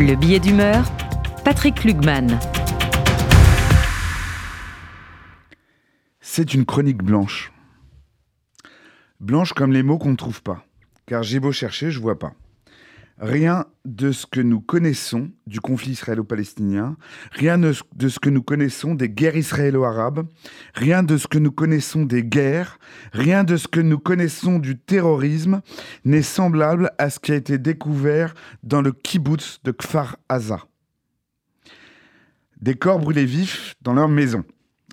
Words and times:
Le 0.00 0.14
billet 0.14 0.38
d'humeur, 0.38 0.84
Patrick 1.44 1.82
Lugman. 1.82 2.38
C'est 6.20 6.54
une 6.54 6.64
chronique 6.64 7.02
blanche. 7.02 7.52
Blanche 9.18 9.54
comme 9.54 9.72
les 9.72 9.82
mots 9.82 9.98
qu'on 9.98 10.12
ne 10.12 10.16
trouve 10.16 10.40
pas. 10.40 10.64
Car 11.06 11.24
j'ai 11.24 11.40
beau 11.40 11.50
chercher, 11.50 11.90
je 11.90 11.98
vois 11.98 12.16
pas. 12.16 12.32
Rien 13.20 13.66
de 13.84 14.12
ce 14.12 14.26
que 14.26 14.40
nous 14.40 14.60
connaissons 14.60 15.30
du 15.48 15.60
conflit 15.60 15.90
israélo-palestinien, 15.90 16.96
rien 17.32 17.58
de 17.58 17.72
ce 17.72 18.18
que 18.20 18.30
nous 18.30 18.42
connaissons 18.44 18.94
des 18.94 19.08
guerres 19.08 19.36
israélo-arabes, 19.36 20.28
rien 20.74 21.02
de 21.02 21.16
ce 21.16 21.26
que 21.26 21.38
nous 21.38 21.50
connaissons 21.50 22.04
des 22.04 22.22
guerres, 22.22 22.78
rien 23.12 23.42
de 23.42 23.56
ce 23.56 23.66
que 23.66 23.80
nous 23.80 23.98
connaissons 23.98 24.60
du 24.60 24.78
terrorisme 24.78 25.62
n'est 26.04 26.22
semblable 26.22 26.92
à 26.98 27.10
ce 27.10 27.18
qui 27.18 27.32
a 27.32 27.34
été 27.34 27.58
découvert 27.58 28.34
dans 28.62 28.82
le 28.82 28.92
kibbutz 28.92 29.60
de 29.64 29.72
Kfar 29.72 30.16
Aza. 30.28 30.60
Des 32.60 32.76
corps 32.76 33.00
brûlés 33.00 33.24
vifs 33.24 33.74
dans 33.82 33.94
leur 33.94 34.08
maison, 34.08 34.44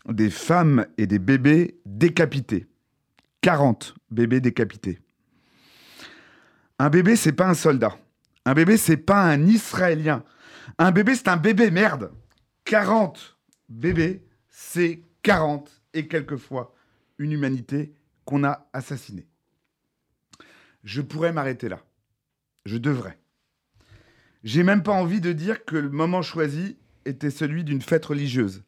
des 0.10 0.32
femmes 0.32 0.88
et 0.98 1.06
des 1.06 1.20
bébés 1.20 1.78
décapités. 1.86 2.66
40 3.42 3.94
bébés 4.10 4.42
décapités. 4.42 5.00
Un 6.80 6.90
bébé, 6.90 7.16
c'est 7.16 7.32
pas 7.32 7.48
un 7.48 7.54
soldat. 7.54 7.96
Un 8.46 8.54
bébé, 8.54 8.78
c'est 8.78 8.98
pas 8.98 9.24
un 9.24 9.46
Israélien. 9.48 10.24
Un 10.78 10.92
bébé, 10.92 11.16
c'est 11.16 11.28
un 11.28 11.38
bébé, 11.38 11.72
merde. 11.72 12.12
40 12.66 13.38
bébés, 13.70 14.24
c'est 14.50 15.04
40 15.24 15.82
et 15.94 16.08
quelquefois 16.08 16.74
une 17.18 17.32
humanité 17.32 17.96
qu'on 18.26 18.44
a 18.44 18.68
assassinée. 18.74 19.28
Je 20.84 21.02
pourrais 21.02 21.34
m'arrêter 21.34 21.70
là. 21.70 21.82
Je 22.66 22.78
devrais. 22.78 23.18
J'ai 24.44 24.64
même 24.64 24.84
pas 24.84 24.92
envie 24.92 25.22
de 25.22 25.32
dire 25.32 25.66
que 25.66 25.76
le 25.76 25.90
moment 25.90 26.22
choisi 26.22 26.78
était 27.06 27.32
celui 27.32 27.64
d'une 27.64 27.82
fête 27.82 28.06
religieuse 28.06 28.64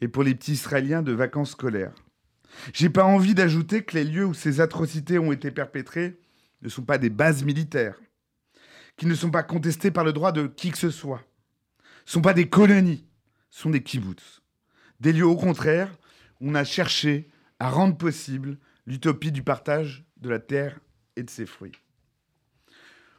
et 0.00 0.08
pour 0.08 0.22
les 0.22 0.34
petits 0.34 0.52
Israéliens 0.52 1.02
de 1.02 1.12
vacances 1.12 1.50
scolaires. 1.50 1.94
J'ai 2.72 2.90
pas 2.90 3.04
envie 3.04 3.34
d'ajouter 3.34 3.84
que 3.84 3.96
les 3.96 4.04
lieux 4.04 4.24
où 4.24 4.34
ces 4.34 4.60
atrocités 4.60 5.18
ont 5.18 5.32
été 5.32 5.50
perpétrées 5.50 6.18
ne 6.62 6.68
sont 6.68 6.82
pas 6.82 6.98
des 6.98 7.10
bases 7.10 7.44
militaires, 7.44 7.98
qui 8.96 9.06
ne 9.06 9.14
sont 9.14 9.30
pas 9.30 9.42
contestés 9.42 9.90
par 9.90 10.04
le 10.04 10.12
droit 10.12 10.32
de 10.32 10.46
qui 10.46 10.70
que 10.70 10.78
ce 10.78 10.90
soit, 10.90 11.24
ne 12.06 12.10
sont 12.10 12.22
pas 12.22 12.34
des 12.34 12.48
colonies, 12.48 13.04
sont 13.50 13.70
des 13.70 13.82
kibbutz. 13.82 14.42
Des 15.00 15.12
lieux 15.12 15.26
au 15.26 15.36
contraire 15.36 15.90
où 16.40 16.50
on 16.50 16.54
a 16.54 16.64
cherché 16.64 17.28
à 17.58 17.70
rendre 17.70 17.96
possible 17.96 18.58
l'utopie 18.86 19.32
du 19.32 19.42
partage 19.42 20.04
de 20.18 20.28
la 20.28 20.38
terre 20.38 20.78
et 21.16 21.22
de 21.22 21.30
ses 21.30 21.46
fruits. 21.46 21.72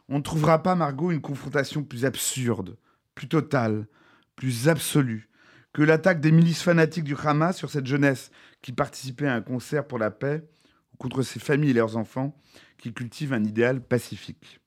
On 0.08 0.18
ne 0.18 0.23
trouvera 0.23 0.62
pas, 0.62 0.76
Margot, 0.76 1.12
une 1.12 1.22
confrontation 1.22 1.84
plus 1.84 2.06
absurde, 2.06 2.78
plus 3.16 3.28
totale, 3.28 3.88
plus 4.36 4.70
absolue 4.70 5.30
que 5.73 5.81
l'attaque 5.81 6.22
des 6.22 6.31
milices 6.31 6.62
fanatiques 6.62 7.03
du 7.03 7.16
Hamas 7.16 7.58
sur 7.58 7.70
cette 7.70 7.86
jeunesse 7.86 8.31
qui 8.62 8.72
participait 8.72 9.28
à 9.28 9.36
un 9.36 9.42
concert 9.42 9.86
pour 9.86 10.00
la 10.00 10.12
paix 10.12 10.48
ou 10.94 10.98
contre 10.98 11.22
ses 11.22 11.40
familles 11.40 11.72
et 11.72 11.73
leurs 11.73 11.98
enfants 11.98 12.38
qui 12.78 12.94
cultivent 12.94 13.34
un 13.34 13.44
idéal 13.44 13.81
pacifique 13.81 14.62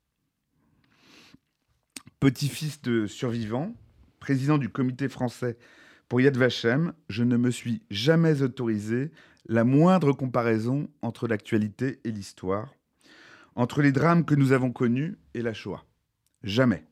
petit-fils 2.20 2.82
de 2.82 3.06
survivant, 3.06 3.74
président 4.20 4.58
du 4.58 4.68
comité 4.68 5.08
français 5.08 5.56
pour 6.08 6.20
Yad 6.20 6.36
Vashem, 6.36 6.92
je 7.08 7.22
ne 7.22 7.36
me 7.36 7.50
suis 7.50 7.82
jamais 7.90 8.42
autorisé 8.42 9.10
la 9.46 9.64
moindre 9.64 10.12
comparaison 10.12 10.88
entre 11.02 11.28
l'actualité 11.28 12.00
et 12.04 12.10
l'histoire, 12.10 12.74
entre 13.54 13.82
les 13.82 13.92
drames 13.92 14.24
que 14.24 14.34
nous 14.34 14.52
avons 14.52 14.72
connus 14.72 15.18
et 15.34 15.42
la 15.42 15.52
Shoah. 15.52 15.84
Jamais. 16.42 16.84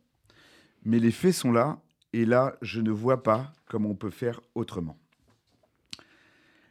Mais 0.84 0.98
les 0.98 1.10
faits 1.10 1.34
sont 1.34 1.52
là, 1.52 1.80
et 2.12 2.24
là, 2.24 2.56
je 2.62 2.80
ne 2.80 2.90
vois 2.90 3.22
pas 3.22 3.52
comment 3.66 3.90
on 3.90 3.94
peut 3.94 4.10
faire 4.10 4.40
autrement. 4.54 4.98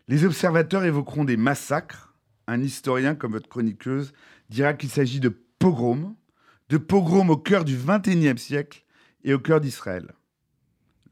Les 0.08 0.24
observateurs 0.24 0.86
évoqueront 0.86 1.26
des 1.26 1.38
massacres. 1.38 2.14
Un 2.48 2.62
historien 2.62 3.16
comme 3.16 3.32
votre 3.32 3.50
chroniqueuse 3.50 4.14
dira 4.50 4.76
qu'il 4.76 4.90
s'agit 4.90 5.20
de 5.20 5.30
pogroms, 5.30 6.16
de 6.70 6.78
pogroms 6.78 7.30
au 7.30 7.38
cœur 7.38 7.64
du 7.64 7.78
XXIe 7.78 8.38
siècle 8.38 8.84
et 9.24 9.34
au 9.34 9.40
cœur 9.40 9.62
d'Israël. 9.62 10.14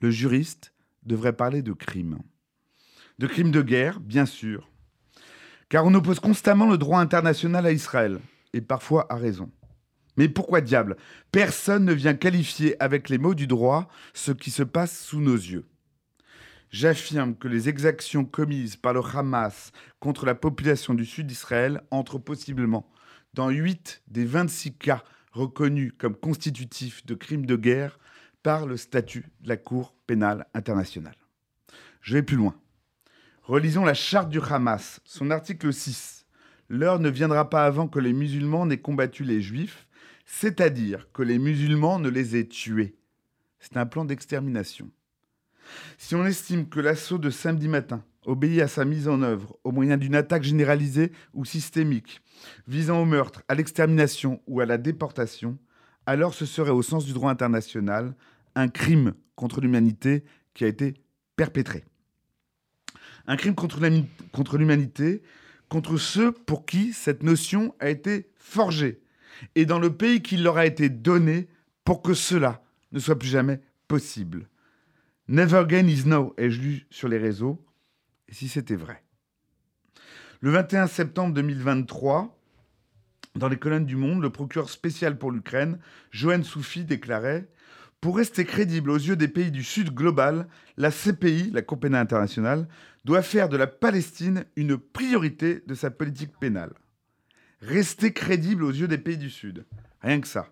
Le 0.02 0.10
juriste 0.10 0.74
devrait 1.04 1.34
parler 1.34 1.62
de 1.62 1.74
crimes. 1.74 2.20
De 3.20 3.28
crimes 3.28 3.52
de 3.52 3.62
guerre, 3.62 4.00
bien 4.00 4.26
sûr. 4.26 4.70
Car 5.70 5.86
on 5.86 5.94
oppose 5.94 6.20
constamment 6.20 6.70
le 6.70 6.78
droit 6.78 7.00
international 7.00 7.66
à 7.66 7.72
Israël, 7.72 8.20
et 8.54 8.62
parfois 8.62 9.06
à 9.12 9.16
raison. 9.16 9.52
Mais 10.18 10.30
pourquoi 10.30 10.62
diable? 10.62 10.98
Personne 11.32 11.86
ne 11.86 11.94
vient 11.94 12.14
qualifier 12.14 12.82
avec 12.82 13.10
les 13.10 13.18
mots 13.18 13.34
du 13.34 13.48
droit 13.48 13.88
ce 14.14 14.32
qui 14.32 14.52
se 14.52 14.64
passe 14.64 15.00
sous 15.00 15.20
nos 15.20 15.36
yeux. 15.36 15.66
J'affirme 16.70 17.36
que 17.36 17.48
les 17.48 17.70
exactions 17.70 18.26
commises 18.26 18.76
par 18.76 18.94
le 18.94 19.02
Hamas 19.02 19.72
contre 20.00 20.26
la 20.26 20.36
population 20.36 20.96
du 20.96 21.06
sud 21.06 21.28
d'Israël 21.28 21.82
entrent 21.92 22.18
possiblement 22.18 22.90
dans 23.34 23.50
8 23.50 24.04
des 24.08 24.26
26 24.26 24.74
cas 24.74 25.04
reconnu 25.34 25.92
comme 25.92 26.16
constitutif 26.16 27.06
de 27.06 27.16
crime 27.16 27.46
de 27.46 27.56
guerre 27.56 28.00
par 28.44 28.66
le 28.66 28.78
statut 28.78 29.26
de 29.42 29.50
la 29.50 29.58
Cour 29.58 29.94
pénale 30.08 30.48
internationale. 30.54 31.16
Je 32.02 32.14
vais 32.14 32.24
plus 32.24 32.38
loin. 32.38 32.56
Relisons 33.44 33.84
la 33.84 33.94
charte 33.94 34.30
du 34.30 34.40
Hamas, 34.40 35.02
son 35.04 35.32
article 35.32 35.74
6. 35.74 36.26
L'heure 36.70 37.00
ne 37.00 37.10
viendra 37.10 37.50
pas 37.50 37.66
avant 37.66 37.88
que 37.88 38.00
les 38.00 38.14
musulmans 38.14 38.66
n'aient 38.66 38.78
combattu 38.78 39.24
les 39.24 39.42
juifs, 39.42 39.88
c'est-à-dire 40.26 41.12
que 41.12 41.24
les 41.24 41.40
musulmans 41.40 42.00
ne 42.00 42.10
les 42.10 42.38
aient 42.38 42.48
tués. 42.48 42.96
C'est 43.60 43.78
un 43.78 43.86
plan 43.86 44.06
d'extermination. 44.06 44.90
Si 45.98 46.16
on 46.16 46.26
estime 46.26 46.70
que 46.70 46.80
l'assaut 46.80 47.18
de 47.18 47.30
samedi 47.30 47.68
matin 47.68 48.04
obéit 48.26 48.62
à 48.62 48.68
sa 48.68 48.86
mise 48.86 49.08
en 49.08 49.22
œuvre 49.22 49.58
au 49.64 49.72
moyen 49.72 49.98
d'une 49.98 50.16
attaque 50.16 50.44
généralisée 50.44 51.12
ou 51.34 51.46
systémique, 51.46 52.22
visant 52.68 53.02
au 53.02 53.06
meurtre, 53.06 53.44
à 53.48 53.56
l'extermination 53.56 54.42
ou 54.48 54.62
à 54.62 54.66
la 54.66 54.78
déportation, 54.78 55.58
alors 56.06 56.34
ce 56.34 56.46
serait 56.46 56.72
au 56.72 56.82
sens 56.82 57.06
du 57.06 57.14
droit 57.14 57.32
international 57.32 58.16
un 58.56 58.68
crime 58.68 59.14
contre 59.36 59.62
l'humanité 59.62 60.24
qui 60.54 60.64
a 60.64 60.68
été 60.68 60.96
perpétré. 61.36 61.84
Un 63.26 63.38
crime 63.38 63.56
contre 63.56 64.58
l'humanité, 64.58 65.24
contre 65.70 65.98
ceux 65.98 66.32
pour 66.32 66.66
qui 66.66 66.94
cette 66.94 67.24
notion 67.24 67.74
a 67.80 67.90
été 67.90 68.30
forgée, 68.36 69.02
et 69.56 69.66
dans 69.66 69.80
le 69.80 69.96
pays 69.96 70.22
qui 70.22 70.38
leur 70.38 70.58
a 70.58 70.66
été 70.66 70.90
donné 70.90 71.48
pour 71.84 72.02
que 72.02 72.14
cela 72.14 72.64
ne 72.92 73.00
soit 73.00 73.18
plus 73.18 73.30
jamais 73.30 73.62
possible. 73.88 74.48
Never 75.28 75.58
again 75.58 75.88
is 75.88 76.06
now, 76.06 76.34
ai-je 76.38 76.62
lu 76.62 76.88
sur 76.90 77.08
les 77.08 77.18
réseaux, 77.18 77.64
et 78.28 78.34
si 78.34 78.48
c'était 78.48 78.76
vrai. 78.76 79.04
Le 80.42 80.52
21 80.52 80.88
septembre 80.88 81.34
2023, 81.34 82.38
dans 83.36 83.48
les 83.48 83.58
colonnes 83.58 83.86
du 83.86 83.96
Monde, 83.96 84.22
le 84.22 84.30
procureur 84.30 84.70
spécial 84.70 85.18
pour 85.18 85.32
l'Ukraine, 85.32 85.80
Johan 86.12 86.44
Soufi, 86.44 86.84
déclarait 86.84 87.50
Pour 88.02 88.18
rester 88.18 88.46
crédible 88.46 88.92
aux 88.92 88.98
yeux 88.98 89.16
des 89.16 89.28
pays 89.28 89.52
du 89.52 89.64
Sud 89.64 89.92
global, 89.92 90.48
la 90.78 90.92
CPI, 90.92 91.52
la 91.52 91.62
Cour 91.62 91.80
pénale 91.80 92.02
internationale, 92.02 92.68
doit 93.06 93.22
faire 93.22 93.50
de 93.50 93.58
la 93.58 93.68
Palestine 93.68 94.46
une 94.56 94.78
priorité 94.78 95.64
de 95.66 95.74
sa 95.74 95.92
politique 95.92 96.38
pénale. 96.40 96.74
Rester 97.62 98.12
crédible 98.12 98.64
aux 98.64 98.72
yeux 98.72 98.88
des 98.88 98.98
pays 98.98 99.18
du 99.18 99.30
Sud. 99.30 99.66
Rien 100.02 100.20
que 100.20 100.28
ça. 100.28 100.48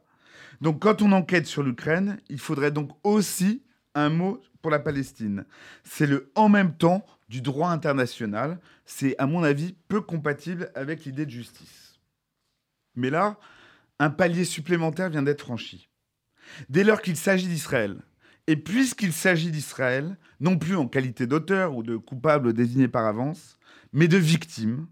Donc 0.62 0.82
quand 0.82 1.02
on 1.02 1.12
enquête 1.12 1.48
sur 1.48 1.64
l'Ukraine, 1.64 2.18
il 2.30 2.40
faudrait 2.40 2.72
donc 2.72 2.92
aussi 3.04 3.64
un 3.96 4.10
mot 4.10 4.42
pour 4.62 4.72
la 4.72 4.80
Palestine. 4.80 5.46
C'est 5.84 6.08
le 6.08 6.32
en 6.36 6.50
même 6.50 6.76
temps 6.76 7.06
du 7.32 7.42
droit 7.42 7.70
international. 7.70 8.60
C'est, 8.86 9.18
à 9.18 9.26
mon 9.26 9.42
avis, 9.42 9.74
peu 9.88 10.02
compatible 10.02 10.70
avec 10.76 11.06
l'idée 11.06 11.26
de 11.26 11.32
justice. 11.32 11.98
Mais 12.96 13.10
là, 13.10 13.40
un 14.00 14.10
palier 14.10 14.44
supplémentaire 14.44 15.10
vient 15.10 15.24
d'être 15.24 15.40
franchi. 15.42 15.90
Dès 16.68 16.84
lors 16.84 17.02
qu'il 17.02 17.16
s'agit 17.16 17.48
d'Israël, 17.48 18.02
et 18.48 18.58
puisqu'il 18.58 19.14
s'agit 19.14 19.50
d'Israël, 19.50 20.18
non 20.42 20.58
plus 20.58 20.76
en 20.76 20.88
qualité 20.88 21.26
d'auteur 21.26 21.74
ou 21.74 21.84
de 21.84 21.96
coupable 21.96 22.52
désigné 22.52 22.90
par 22.90 23.06
avance, 23.06 23.58
mais 23.94 24.10
de 24.10 24.18
victime, 24.18 24.88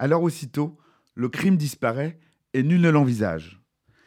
alors 0.00 0.22
aussitôt, 0.22 0.76
le 1.14 1.28
crime 1.28 1.56
disparaît 1.56 2.18
et 2.54 2.64
nul 2.64 2.80
ne 2.80 2.90
l'envisage. 2.90 3.60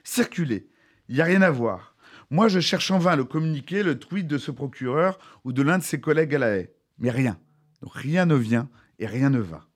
Circuler, 0.04 0.68
il 1.08 1.16
n'y 1.16 1.22
a 1.22 1.26
rien 1.26 1.42
à 1.42 1.52
voir. 1.52 1.96
Moi, 2.30 2.50
je 2.50 2.60
cherche 2.60 2.92
en 2.92 3.00
vain 3.00 3.16
le 3.16 3.24
communiqué, 3.24 3.82
le 3.82 3.98
tweet 3.98 4.28
de 4.28 4.38
ce 4.38 4.52
procureur 4.52 5.18
ou 5.46 5.54
de 5.54 5.62
l'un 5.62 5.78
de 5.78 5.84
ses 5.84 6.02
collègues 6.02 6.36
à 6.36 6.40
la 6.40 6.58
haie. 6.58 6.74
Mais 6.98 7.12
rien. 7.12 7.40
Donc 7.82 7.94
rien 7.94 8.26
ne 8.26 8.36
vient 8.36 8.70
et 9.00 9.06
rien 9.06 9.30
ne 9.30 9.40
va. 9.40 9.68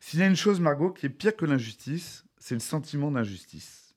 S'il 0.00 0.20
y 0.20 0.22
a 0.22 0.26
une 0.26 0.36
chose, 0.36 0.60
Margot, 0.60 0.90
qui 0.90 1.06
est 1.06 1.10
pire 1.10 1.36
que 1.36 1.46
l'injustice, 1.46 2.24
c'est 2.38 2.54
le 2.54 2.60
sentiment 2.60 3.10
d'injustice. 3.10 3.94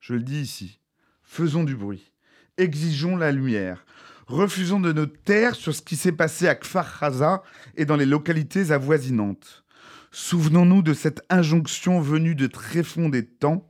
Je 0.00 0.14
le 0.14 0.22
dis 0.22 0.40
ici. 0.40 0.80
Faisons 1.22 1.64
du 1.64 1.76
bruit. 1.76 2.12
Exigeons 2.56 3.16
la 3.16 3.32
lumière. 3.32 3.84
Refusons 4.26 4.80
de 4.80 4.92
nous 4.92 5.06
taire 5.06 5.54
sur 5.54 5.74
ce 5.74 5.82
qui 5.82 5.96
s'est 5.96 6.12
passé 6.12 6.48
à 6.48 6.54
Kfar 6.54 7.02
Haza 7.02 7.42
et 7.76 7.84
dans 7.84 7.96
les 7.96 8.06
localités 8.06 8.70
avoisinantes. 8.70 9.64
Souvenons-nous 10.10 10.82
de 10.82 10.94
cette 10.94 11.22
injonction 11.28 12.00
venue 12.00 12.34
de 12.34 12.46
tréfonds 12.46 13.08
des 13.08 13.26
temps. 13.26 13.68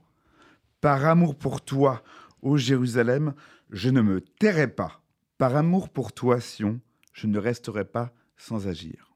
Par 0.81 1.05
amour 1.05 1.37
pour 1.37 1.61
toi, 1.61 2.03
Ô 2.41 2.57
Jérusalem, 2.57 3.33
je 3.71 3.89
ne 3.89 4.01
me 4.01 4.19
tairai 4.19 4.67
pas. 4.67 5.01
Par 5.37 5.55
amour 5.55 5.89
pour 5.89 6.13
toi, 6.13 6.41
Sion, 6.41 6.81
je 7.13 7.27
ne 7.27 7.39
resterai 7.39 7.85
pas 7.85 8.13
sans 8.37 8.67
agir. 8.67 9.12